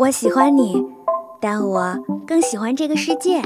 [0.00, 0.82] 我喜欢你，
[1.42, 1.94] 但我
[2.26, 3.42] 更喜欢这个世界。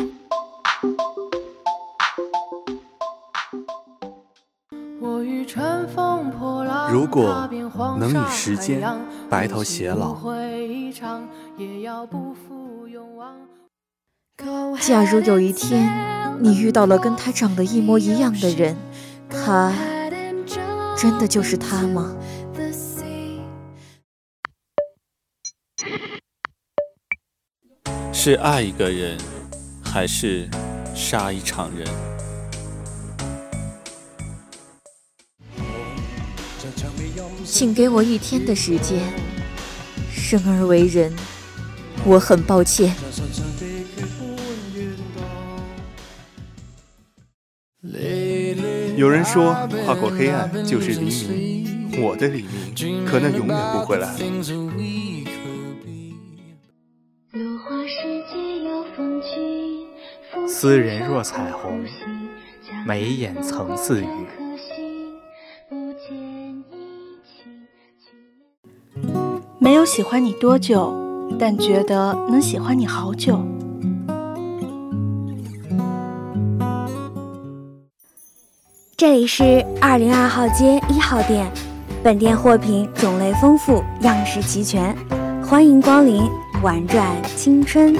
[6.92, 7.48] 如果
[7.98, 8.80] 能与时间
[9.28, 10.16] 白头偕老，
[14.80, 18.76] 假如有一天你遇到了跟他长得一模一样的人，
[19.28, 19.72] 他
[20.96, 22.14] 真的就是他吗？
[28.26, 29.18] 是爱一个人，
[29.82, 30.48] 还是
[30.94, 31.86] 杀一场人？
[37.44, 39.12] 请给我一天的时间。
[40.10, 41.12] 生而为人，
[42.06, 42.96] 我很抱歉。
[48.96, 49.52] 有人说，
[49.84, 54.16] 跨过黑暗就是黎明，我的黎明可能永远不会来
[60.56, 61.84] 斯人若彩虹，
[62.86, 64.06] 眉眼曾似雨。
[69.58, 70.94] 没有喜欢你多久，
[71.40, 73.44] 但觉得能喜欢你好久。
[78.96, 81.50] 这里是二零二号街一号店，
[82.00, 84.96] 本店货品种类丰富，样式齐全，
[85.44, 86.22] 欢迎光临，
[86.62, 87.96] 玩转青春。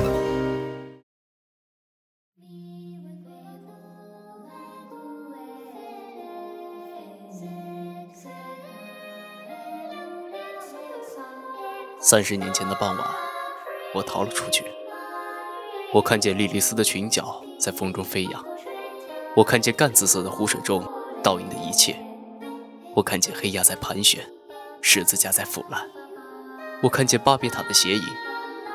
[12.14, 13.04] 三十年前的傍晚，
[13.92, 14.64] 我逃了出去。
[15.92, 18.44] 我看见莉莉丝的裙角在风中飞扬，
[19.34, 20.88] 我看见淡紫色的湖水中
[21.24, 21.96] 倒映的一切，
[22.94, 24.24] 我看见黑鸦在盘旋，
[24.80, 25.90] 十字架在腐烂，
[26.84, 28.04] 我看见巴别塔的斜影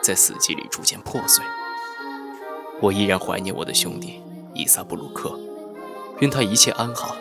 [0.01, 1.41] 在死寂里逐渐破碎。
[2.81, 4.21] 我依然怀念我的兄弟
[4.53, 5.39] 伊萨布鲁克，
[6.19, 7.15] 愿他一切安好，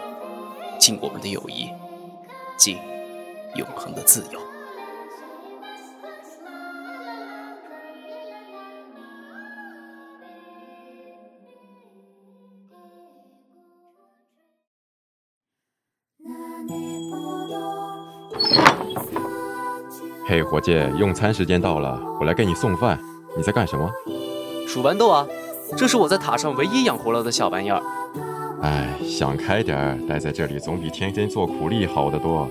[0.81, 1.69] 敬我们的友谊，
[2.57, 2.77] 敬
[3.55, 4.48] 永恒的自由。
[20.31, 23.01] 嘿，伙计，用餐时间到了，我来给你送饭。
[23.35, 23.91] 你在干什么？
[24.67, 25.27] 数豌豆啊，
[25.75, 27.83] 这是我在塔上唯一养活了的小玩意儿。
[28.61, 32.47] 哎，想开点儿，待在这里总比天天做苦力好得多。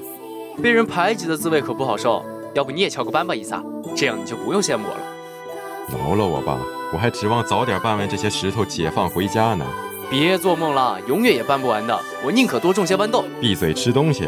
[0.60, 3.64] 被人排挤的滋味可不好受，要不你也敲个班吧，伊萨，
[3.96, 5.02] 这样你就不用羡慕我了。
[6.04, 6.58] 饶了我吧，
[6.92, 9.64] 我还指望早点搬完这些石头，解放回家呢。
[10.10, 11.96] 别做梦了，永远也搬不完的。
[12.26, 13.24] 我宁可多种些豌豆。
[13.40, 14.28] 闭嘴，吃东西。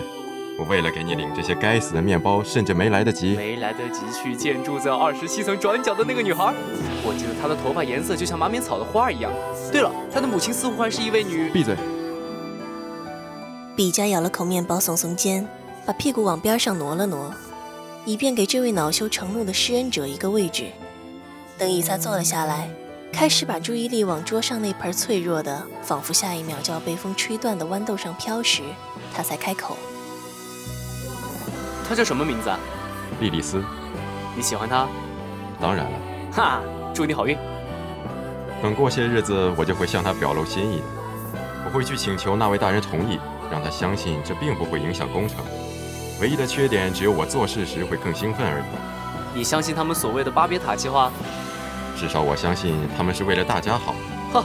[0.59, 6.53] 我为了给你领这些该死的面包，甚至没来得及，没来得及去见住在二十七层转角的那个女孩。
[7.01, 9.31] 我记得她的头发颜色就像马鞭草的花一样。
[9.71, 11.49] 对了，她的母亲似乎还是一位女。
[11.49, 11.77] 闭嘴。
[13.73, 15.47] 比加咬了口面包，耸耸肩，
[15.85, 17.33] 把屁股往边上挪了挪，
[18.03, 20.65] 以便给这位恼羞成怒的施恩者一个位置。
[21.57, 22.69] 等伊萨坐了下来，
[23.13, 28.61] 开始把注意力往桌上那盆脆弱的、仿佛下一秒就要被风吹断的豌豆上飘时，
[29.15, 29.77] 他才开口。
[31.89, 32.59] 她叫什么名字啊？
[33.19, 33.63] 莉莉丝。
[34.35, 34.85] 你喜欢她？
[35.59, 35.91] 当然了。
[36.31, 36.61] 哈，
[36.93, 37.35] 祝你好运。
[38.61, 40.85] 等过些日子，我就会向她表露心意的。
[41.65, 43.17] 我会去请求那位大人同意，
[43.51, 45.37] 让他相信这并不会影响工程。
[46.21, 48.63] 唯一的缺点只有我做事时会更兴奋而已。
[49.33, 51.11] 你相信他们所谓的巴别塔计划？
[51.97, 53.95] 至少我相信他们是为了大家好。
[54.31, 54.43] 哈，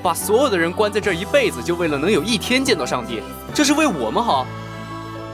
[0.00, 3.20] 把所有的人关在这一辈子，就为了能有一天见到上帝，
[3.52, 4.46] 这是为我们好。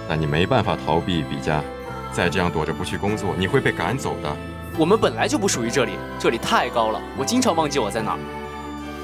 [0.09, 1.62] 但你没办法逃避比加，
[2.12, 4.37] 再这样躲着不去工作，你会被赶走的。
[4.78, 8.19] 我们本来就不属于这里，这里太高了，我经常忘记我在哪儿。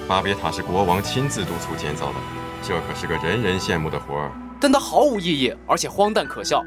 [0.09, 2.15] 巴别塔是国王亲自督促建造的，
[2.63, 4.33] 这可是个人人羡慕的活儿。
[4.61, 6.63] 但它毫无意义，而且荒诞可笑。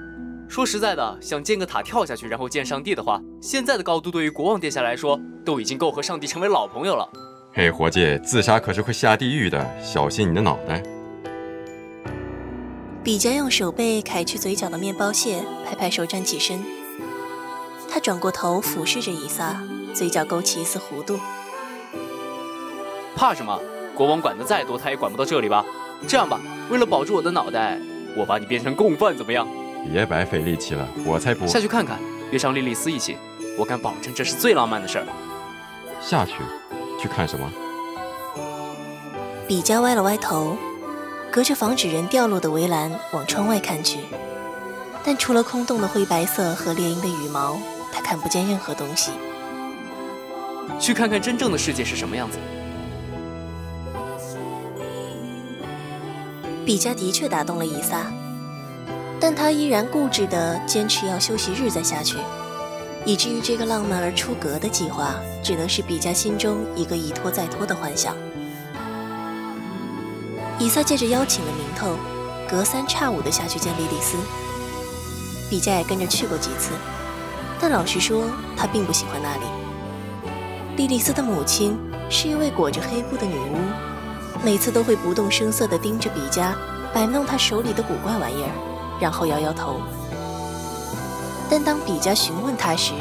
[0.48, 7.08] 说实在的，想建个塔跳下去，然后见上帝的话，现在的高度对于国王殿下来说，都已经够和上帝成为老朋友了。
[7.54, 10.82] 嘿，伙计，自杀可是会下地狱的，小心你的脑袋。
[13.04, 16.64] 比加用手背揩去嘴角的面包屑，拍拍手站起身。
[17.90, 19.62] 他转过头俯视着伊萨，
[19.94, 21.20] 嘴角勾起一丝弧度。
[23.14, 23.60] 怕什么？
[23.94, 25.66] 国王管得再多，他也管不到这里吧？
[26.08, 26.40] 这样吧，
[26.70, 27.78] 为了保住我的脑袋，
[28.16, 29.46] 我把你变成共犯，怎么样？
[29.92, 32.00] 别白费力气了，我才不下去看看，
[32.32, 33.18] 约上莉莉丝一起，
[33.60, 35.06] 我敢保证这是最浪漫的事儿。
[36.02, 36.36] 下去，
[36.98, 37.52] 去看什么？
[39.46, 40.58] 比加歪了歪头。
[41.34, 44.02] 隔着防止人掉落的围栏往窗外看去，
[45.04, 47.58] 但除了空洞的灰白色和猎鹰的羽毛，
[47.92, 49.10] 他看不见任何东西。
[50.80, 52.38] 去看看真正的世界是什么样子。
[56.64, 58.14] 比加的确打动了以撒，
[59.20, 62.18] 但他依然固执地坚持要休息日再下去，
[63.06, 68.16] 以至于这个浪漫而出格的计划，只能是比加心中一个一拖再拖的幻想。
[70.64, 71.98] 比萨借着邀请的名头，
[72.50, 74.16] 隔三差五地下去见莉莉丝。
[75.50, 76.72] 比加也跟着去过几次，
[77.60, 78.24] 但老实说，
[78.56, 79.46] 他并不喜欢那里。
[80.78, 81.78] 莉莉丝的母亲
[82.10, 83.58] 是一位裹着黑布的女巫，
[84.42, 86.56] 每次都会不动声色地盯着比加，
[86.94, 89.82] 摆弄他手里的古怪玩意儿，然后摇摇头。
[91.50, 92.94] 但当比加询问他时，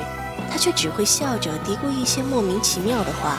[0.50, 3.36] 他却只会笑着嘀咕一些莫名其妙的话，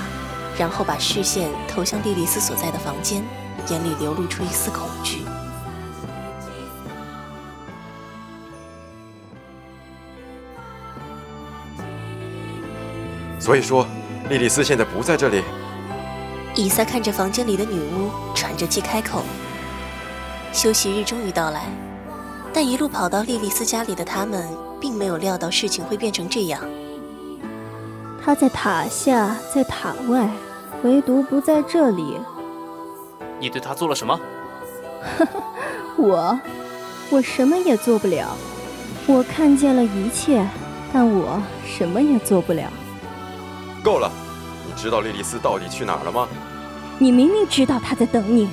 [0.58, 3.22] 然后把视线投向莉莉丝所在的房间。
[3.70, 5.22] 眼里流露出一丝恐惧。
[13.40, 13.86] 所以说，
[14.30, 15.44] 莉莉丝现在不在这里。
[16.56, 19.24] 以撒看着房间里的女巫，喘着气开口。
[20.54, 21.66] 休息日终于到来，
[22.54, 24.48] 但一路跑到莉莉丝家里的他们，
[24.80, 26.62] 并没有料到事情会变成这样。
[28.24, 30.30] 她在塔下，在塔外，
[30.84, 32.18] 唯独不在这里。
[33.44, 34.18] 你对他做了什么？
[36.00, 36.40] 我，
[37.10, 38.38] 我什么也做不了。
[39.06, 40.48] 我看见了一切，
[40.94, 42.72] 但我什么也做不了。
[43.84, 44.10] 够了！
[44.66, 46.26] 你知道莉莉丝到底去哪儿了吗？
[46.98, 48.48] 你明明知道她在等你。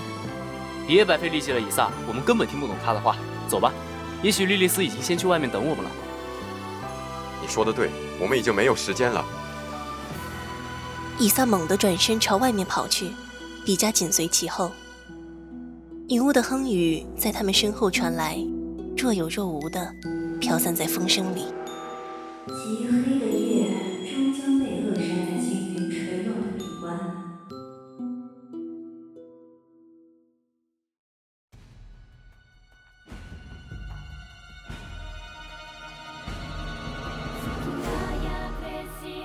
[0.88, 3.14] 别白费力气了，以撒，我们根本听不懂他的话。
[3.46, 3.72] 走吧，
[4.24, 5.90] 也许莉莉丝已经先去外面等我们了。
[7.40, 7.90] 你说的对，
[8.20, 9.24] 我们已经没有时间了。
[11.16, 13.12] 以撒猛地转身朝外面跑去，
[13.64, 14.70] 比加紧随其后。
[16.08, 18.36] 女巫的哼语在他们身后传来，
[18.96, 19.94] 若有若无的
[20.40, 21.44] 飘散在风声里。
[22.46, 23.66] 漆黑的夜
[24.10, 26.98] 终将被扼杀在星云垂落的彼端。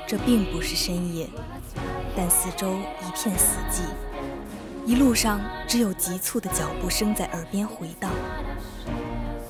[0.08, 1.28] 这并不是深夜，
[2.16, 3.82] 但四周一片死寂。
[4.86, 8.12] 一路上只有急促的脚步声在耳边回荡。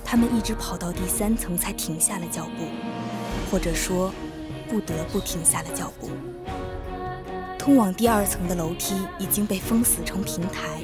[0.05, 2.63] 他们一直跑到第三层才停下了脚步，
[3.51, 4.13] 或者说，
[4.69, 6.09] 不得不停下了脚步。
[7.59, 10.79] 通往第二层的楼梯已经被封死成平台，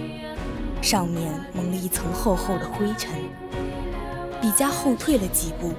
[0.81, 3.13] 上面蒙了一层厚厚的灰尘。
[4.41, 5.71] 比加后退了几步，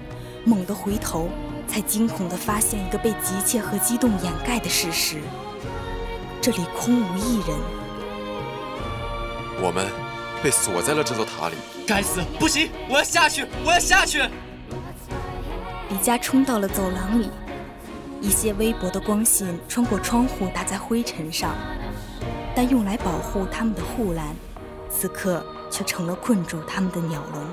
[0.47, 1.29] 猛地回头，
[1.69, 5.21] 才惊恐地发现一个被急切和激动掩盖的事实：
[6.41, 7.82] 这里空无一人。
[9.63, 9.87] 我们
[10.43, 11.55] 被锁在了这座塔里。
[11.87, 12.21] 该死！
[12.37, 13.47] 不行，我要下去！
[13.65, 14.21] 我要下去！
[15.89, 17.31] 李佳冲到了走廊里，
[18.21, 21.55] 一些微薄的光线穿过窗户打在灰尘上，
[22.57, 24.35] 但用来保护他们的护栏，
[24.91, 27.45] 此刻却成了困住他们的鸟笼。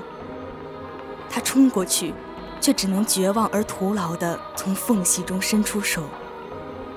[1.30, 2.12] 他冲过去，
[2.60, 6.02] 却只能绝望而徒劳地从缝隙中伸出手。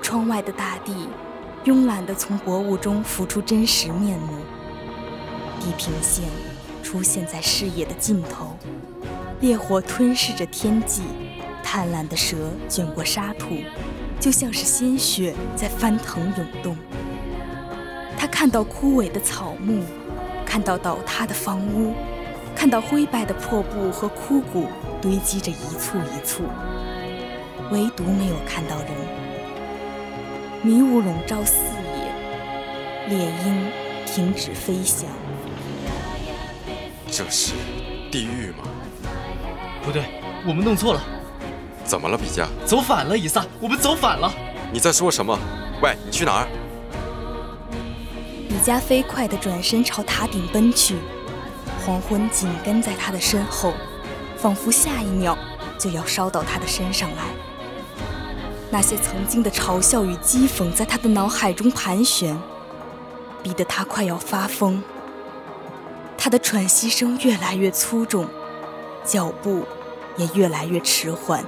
[0.02, 1.08] 窗外的大地，
[1.66, 4.40] 慵懒地从薄雾中浮出真实面目。
[5.64, 6.26] 地平线
[6.84, 8.58] 出现在视野的尽头，
[9.40, 11.04] 烈火吞噬着天际，
[11.64, 12.36] 贪婪的蛇
[12.68, 13.56] 卷过沙土，
[14.20, 16.76] 就像是鲜血在翻腾涌动。
[18.18, 19.82] 他看到枯萎的草木，
[20.46, 21.94] 看到倒塌的房屋，
[22.54, 24.68] 看到灰败的破布和枯骨
[25.02, 26.44] 堆积着一簇一簇，
[27.72, 28.88] 唯独没有看到人。
[30.62, 31.56] 迷雾笼罩四
[31.96, 33.72] 野，猎鹰
[34.06, 35.08] 停止飞翔。
[37.16, 37.54] 这是
[38.10, 38.64] 地狱吗？
[39.84, 40.04] 不对，
[40.48, 41.04] 我们弄错了。
[41.86, 42.48] 怎么了，比加？
[42.66, 44.34] 走反了，以撒，我们走反了。
[44.72, 45.38] 你在说什么？
[45.84, 46.48] 喂，你去哪儿？
[48.50, 50.96] 比加飞快地转身朝塔顶奔去，
[51.86, 53.74] 黄昏紧跟在他的身后，
[54.36, 55.38] 仿佛下一秒
[55.78, 57.26] 就要烧到他的身上来。
[58.72, 62.36] 那些曾经的嘲笑与讥讽在他的脑海中盘旋，
[63.44, 64.82] 逼得他快要发疯。
[66.24, 68.26] 他的喘息声越来越粗重，
[69.04, 69.68] 脚步
[70.16, 71.44] 也越来越迟缓。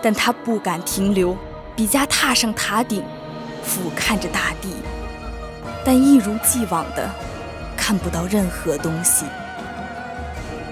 [0.00, 1.36] 但他不敢停留，
[1.76, 3.04] 比加踏上塔顶，
[3.62, 4.72] 俯瞰着大地，
[5.84, 7.10] 但一如既往的
[7.76, 9.26] 看不到任何东西。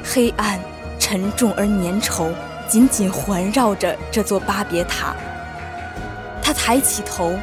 [0.02, 0.58] 黑暗、
[0.98, 2.32] 沉重而粘稠，
[2.66, 5.14] 紧紧环绕着这座巴别塔。
[6.42, 7.38] 他抬起头，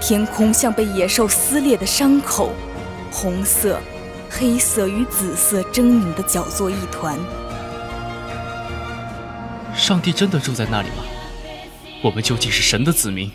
[0.00, 2.52] 天空像被野兽撕裂的伤口，
[3.10, 3.80] 红色。
[4.30, 7.18] 黑色与紫色狰狞的搅作一团。
[9.76, 11.04] 上帝真的住在那里吗？
[12.02, 13.30] 我们究竟是神的子民，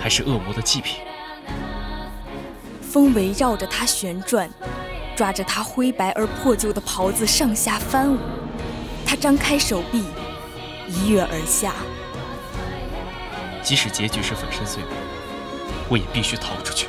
[0.00, 0.96] 还是恶魔的祭品？
[2.80, 4.48] 风围绕着他旋转，
[5.14, 8.18] 抓着他灰白而破旧的袍子上下翻舞。
[9.04, 10.04] 他张开手臂，
[10.88, 11.74] 一跃而下。
[13.62, 14.88] 即使结局是粉身碎骨，
[15.88, 16.87] 我也必须逃出去。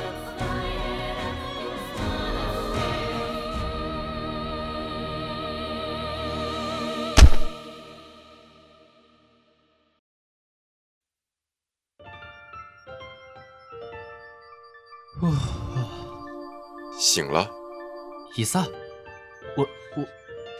[16.98, 17.50] 醒了，
[18.36, 18.66] 以撒，
[19.56, 20.06] 我我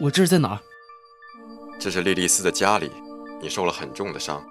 [0.02, 0.61] 我这是在哪儿？
[1.79, 2.90] 这是莉莉丝的家里，
[3.40, 4.45] 你受了很重的伤。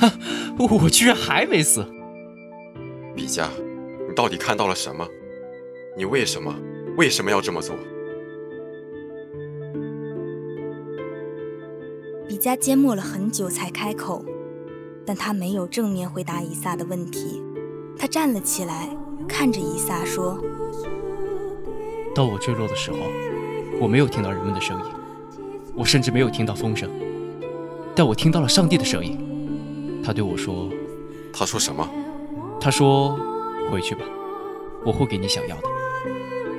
[0.58, 1.84] 我居然还没死！
[3.14, 3.50] 比加，
[4.08, 5.06] 你到底看到了什么？
[5.96, 6.54] 你为什么
[6.96, 7.76] 为什么要这么做？
[12.26, 14.24] 比加缄默了很久才开口，
[15.04, 17.42] 但他没有正面回答以撒的问题。
[17.96, 18.88] 他站了起来，
[19.36, 20.38] 看着以撒说
[22.14, 22.98] ：“到我坠落的时候，
[23.80, 24.84] 我没有听到人们的声音，
[25.74, 26.88] 我甚至没有听到风声，
[27.96, 30.00] 但我听到了上帝的声音。
[30.04, 30.70] 他对我说
[31.34, 31.84] ：‘他说什么？’
[32.60, 33.18] 他说
[33.72, 34.04] ：‘回去吧，
[34.86, 35.62] 我会给你想要的。’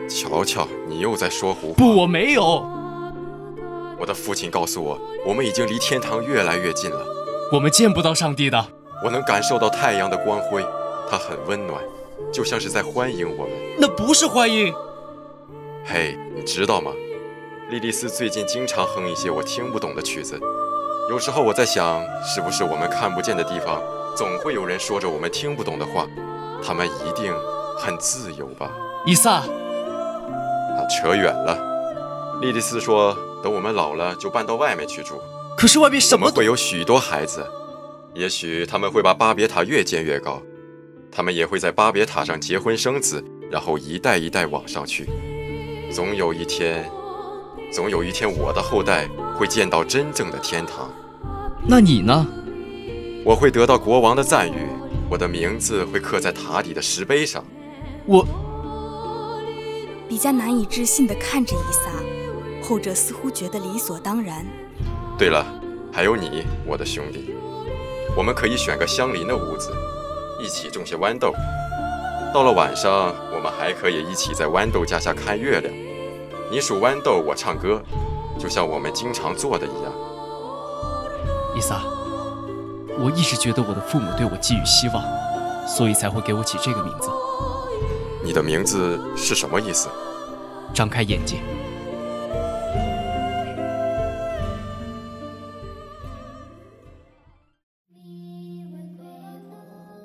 [0.10, 1.76] 瞧瞧，你又在说胡话！
[1.78, 2.44] 不，我没有。
[3.98, 7.06] 我的父亲告诉我，我们已经离天堂越来越近了。
[7.54, 8.68] 我们见不到上帝的。
[9.06, 10.62] 我能感受到太阳的光辉。”
[11.08, 11.80] 它很温暖，
[12.36, 13.54] 就像是在欢迎我们。
[13.80, 14.74] 那不是欢迎。
[15.86, 16.92] 嘿，你知道吗？
[17.70, 20.38] 莉莉丝最近经常哼一些我听不懂的曲子。
[21.10, 23.82] 有时候我在想，是不是我们看不见的地方，
[24.18, 26.06] 总会有人说着我们听不懂的话？
[26.62, 27.34] 他们一定
[27.78, 28.70] 很自由吧？
[29.06, 29.48] 伊萨，啊，
[30.90, 31.58] 扯远了。
[32.42, 35.22] 莉莉丝说，等我们老了，就搬到外面去住。
[35.56, 37.48] 可是外面什么会有许多孩子，
[38.14, 40.42] 也许他们会把巴别塔越建越高。
[41.16, 45.08] 他们也会在巴别塔上结婚生子，然后一代一代往上去。
[45.90, 46.92] 总有一天，
[47.72, 49.08] 总有一天，我的后代
[49.38, 50.92] 会见到真正的天堂。
[51.66, 52.28] 那你呢？
[53.24, 54.68] 我会得到国王的赞誉，
[55.10, 57.42] 我的名字会刻在塔底的石碑上。
[58.06, 58.28] 我
[60.10, 61.92] 比较难以置信地看着伊萨，
[62.62, 64.46] 后者似乎觉得理所当然。
[65.18, 65.46] 对了，
[65.94, 67.34] 还有你，我的兄弟，
[68.18, 69.72] 我们可以选个相邻的屋子。
[70.46, 71.34] 一起种些豌豆，
[72.32, 75.74] 到了晚上，我们还可以一起在豌豆架下看月亮。
[76.52, 77.82] 你数豌豆，我唱歌，
[78.38, 79.92] 就像我们经常做的一样。
[81.56, 81.82] 伊萨，
[83.00, 85.04] 我一直觉得我的父母对我寄予希望，
[85.68, 87.10] 所以才会给我起这个名字。
[88.24, 89.90] 你的名字是什么意思？
[90.76, 91.40] 张开眼睛。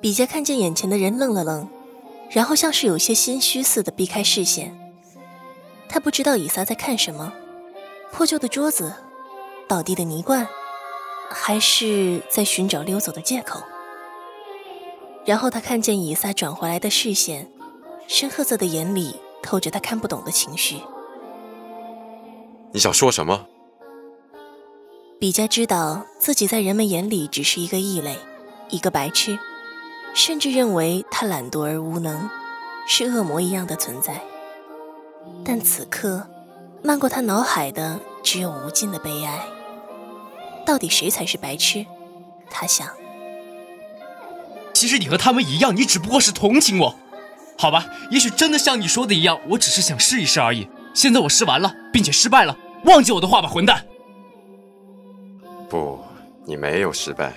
[0.01, 1.69] 比加看见眼前的人，愣了愣，
[2.31, 4.75] 然后像是有些心虚似的避开视线。
[5.87, 7.31] 他不知道以撒在看什么，
[8.11, 8.95] 破旧的桌子，
[9.67, 10.47] 倒地的泥罐，
[11.29, 13.61] 还是在寻找溜走的借口。
[15.23, 17.51] 然后他看见以撒转回来的视线，
[18.07, 20.77] 深褐色的眼里透着他看不懂的情绪。
[22.71, 23.45] 你想说什么？
[25.19, 28.17] 比加知道自己在人们眼里只是一个异类，
[28.71, 29.37] 一个白痴。
[30.13, 32.29] 甚至认为他懒惰而无能，
[32.87, 34.21] 是恶魔一样的存在。
[35.43, 36.27] 但此刻，
[36.83, 39.43] 漫过他脑海的只有无尽的悲哀。
[40.65, 41.85] 到底谁才是白痴？
[42.49, 42.87] 他想。
[44.73, 46.95] 其实你和他们一样，你只不过是同情我，
[47.57, 47.85] 好吧？
[48.09, 50.67] 也许真的像你说的一样，我只是想试一试而已。
[50.93, 53.85] 现在我试完了，并且失败了，忘记我的话吧，混蛋！
[55.69, 55.99] 不，
[56.45, 57.33] 你没有失败。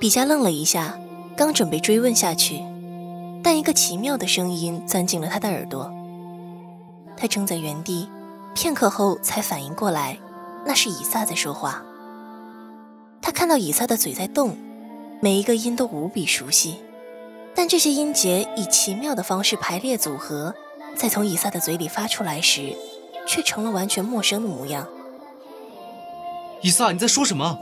[0.00, 0.96] 比嘉愣了一下，
[1.36, 2.62] 刚准备追问下去，
[3.42, 5.92] 但一个奇妙的声音钻进了他的耳朵。
[7.16, 8.08] 他怔在原地，
[8.54, 10.16] 片刻后才反应过来，
[10.64, 11.82] 那是以撒在说话。
[13.20, 14.56] 他看到以撒的嘴在动，
[15.20, 16.76] 每一个音都无比熟悉，
[17.52, 20.54] 但这些音节以奇妙的方式排列组合，
[20.94, 22.72] 在从以撒的嘴里发出来时，
[23.26, 24.86] 却成了完全陌生的模样。
[26.62, 27.58] 以撒，你在说什么？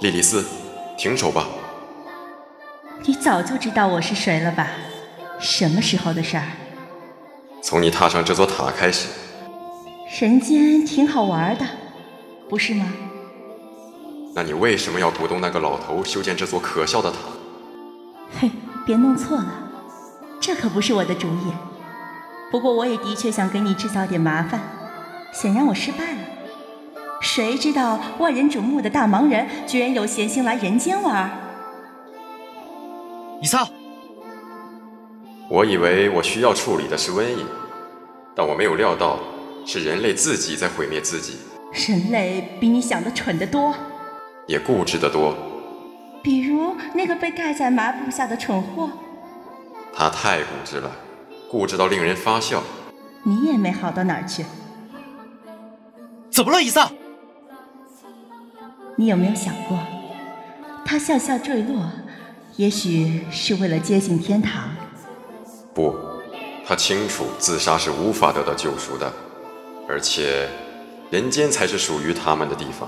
[0.00, 0.42] 莉莉丝，
[0.96, 1.46] 停手吧！
[3.04, 4.68] 你早就知道我是谁了吧？
[5.38, 6.44] 什么时候的事儿？
[7.62, 9.08] 从你踏上这座塔开始。
[10.18, 11.66] 人间挺好玩的，
[12.48, 12.90] 不是吗？
[14.34, 17.18] 那你为什么要鼓动那个老头修建这座可笑的塔？
[18.40, 18.50] 嘿，
[18.86, 19.52] 别弄错了，
[20.40, 21.52] 这可不是我的主意。
[22.50, 24.62] 不过我也的确想给你制造点麻烦，
[25.34, 26.20] 想让我失败了。
[27.32, 31.30] 谁知道万人瞩目的大忙人居然有闲心来人间玩？
[33.40, 33.68] 以撒，
[35.48, 37.46] 我以为我需要处理的是瘟疫，
[38.34, 39.20] 但我没有料到
[39.64, 41.36] 是人类自己在毁灭自己。
[41.72, 43.72] 人类比你想的蠢得多，
[44.48, 45.32] 也固执得多。
[46.24, 48.90] 比如那个被盖在麻布下的蠢货，
[49.94, 50.90] 他太固执了，
[51.48, 52.60] 固执到令人发笑。
[53.22, 54.44] 你也没好到哪儿去。
[56.28, 56.90] 怎么了，以撒？
[59.00, 59.78] 你有没有想过，
[60.84, 61.90] 他笑笑坠落，
[62.56, 64.64] 也许是为了接近天堂？
[65.72, 65.96] 不，
[66.66, 69.10] 他清楚自杀是无法得到救赎的，
[69.88, 70.46] 而且
[71.10, 72.86] 人间才是属于他们的地方。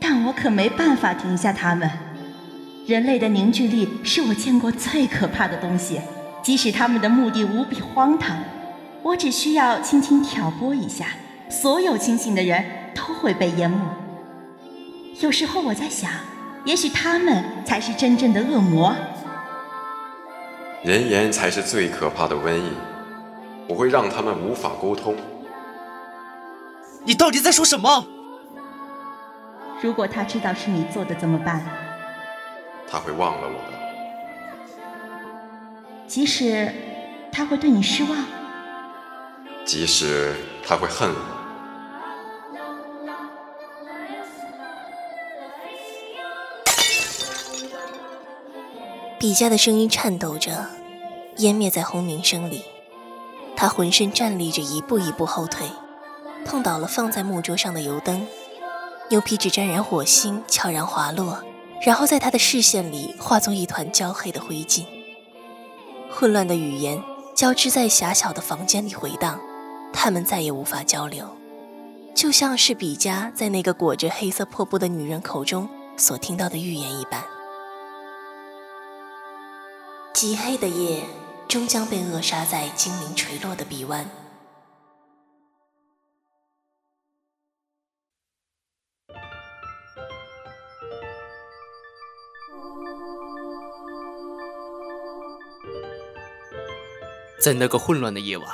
[0.00, 1.90] 但我可没办法停下他们。
[2.86, 6.00] 人类的凝聚力是我见过最可怕的东西，
[6.42, 8.34] 即使他们的目的无比荒唐，
[9.02, 11.08] 我只需要轻轻挑拨一下，
[11.50, 13.76] 所有清醒的人都会被淹没。
[15.20, 16.10] 有时候我在想，
[16.66, 18.94] 也许他们才是真正的恶魔。
[20.82, 22.70] 人言才是最可怕的瘟疫，
[23.66, 25.16] 我会让他们无法沟通。
[27.02, 28.06] 你到底在说什么？
[29.80, 31.64] 如果他知道是你做的怎么办？
[32.86, 33.76] 他会忘了我的。
[36.06, 36.70] 即使
[37.32, 38.18] 他会对你失望，
[39.64, 41.35] 即使他会恨我。
[49.18, 50.66] 比嘉的声音颤抖着，
[51.38, 52.62] 湮灭在轰鸣声里。
[53.56, 55.66] 他浑身站立着，一步一步后退，
[56.44, 58.26] 碰倒了放在木桌上的油灯，
[59.08, 61.42] 牛皮纸沾染火星，悄然滑落，
[61.80, 64.84] 然后在他的视线里化作一团焦黑的灰烬。
[66.10, 67.02] 混乱的语言
[67.34, 69.40] 交织在狭小的房间里回荡，
[69.94, 71.26] 他们再也无法交流，
[72.14, 77.24] 就像是比嘉在那个裹着黑色破布的女人口中所听到的预言一般。
[80.16, 81.02] 极黑的夜，
[81.46, 84.08] 终将被扼杀在精灵垂落的臂弯。
[97.38, 98.46] 在那个混乱的夜晚，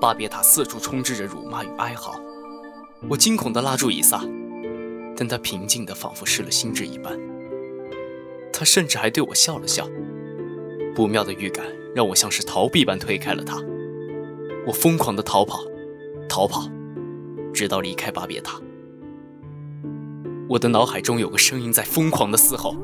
[0.00, 2.20] 巴别塔四处充斥着辱骂与哀嚎。
[3.08, 4.24] 我惊恐地拉住伊萨，
[5.16, 7.16] 但他平静的仿佛失了心智一般。
[8.52, 9.88] 他甚至还对我笑了笑。
[10.94, 13.60] 不妙的预感让我像是逃避般推开了他。
[14.66, 15.64] 我疯狂地逃跑，
[16.28, 16.68] 逃跑，
[17.52, 18.60] 直到离开巴别塔。
[20.48, 22.76] 我的脑海中有个声音在疯狂地嘶吼：“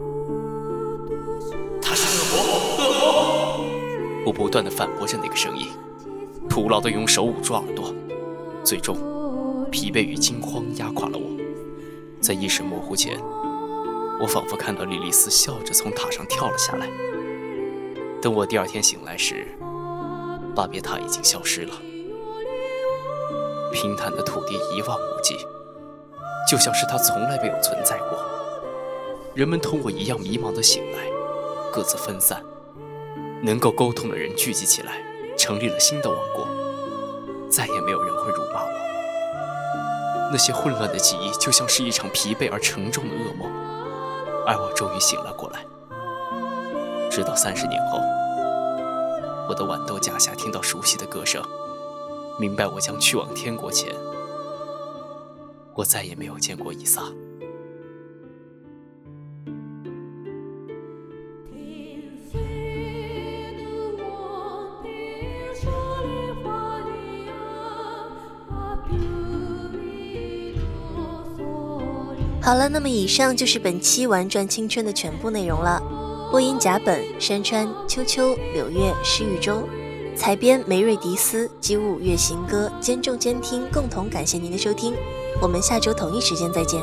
[1.83, 3.64] 他是恶魔，恶魔！”
[4.27, 5.66] 我不断地反驳着那个声音，
[6.49, 7.94] 徒劳地用手捂住耳朵，
[8.64, 8.97] 最终，
[9.71, 11.25] 疲惫与惊慌压垮了我。
[12.21, 13.21] 在意识模糊前，
[14.21, 16.88] 我仿佛看到莉莉丝笑着从塔上跳了下来。
[18.20, 19.46] 等我第二天醒来时，
[20.54, 21.74] 巴别塔已经消失了，
[23.72, 25.37] 平坦的土地一望无际，
[26.50, 28.18] 就像是它从来没有存在过。
[29.35, 30.98] 人们同我一样迷茫的醒来，
[31.72, 32.42] 各自分散，
[33.40, 35.00] 能够沟通的人聚集起来，
[35.37, 36.44] 成立了新的王国，
[37.48, 38.70] 再也没有人会辱骂我。
[40.33, 43.48] 那些混乱的记忆就像是一场疲惫而沉重的噩梦，
[44.44, 45.64] 而我终于醒了过来。
[47.18, 47.98] 直到三十年后，
[49.48, 51.42] 我的豌豆架下听到熟悉的歌声，
[52.38, 53.92] 明白我将去往天国前，
[55.74, 57.02] 我再也没有见过伊萨。
[72.40, 75.98] 好了，那么以上就是本期《玩转青春》的全部内容了。
[76.31, 79.67] 播音甲本山川秋秋柳月诗雨舟，
[80.14, 84.95] 采编梅瑞迪斯机务月行歌监众监听共同感谢您的收听，
[85.41, 86.83] 我们下周同一时间再见。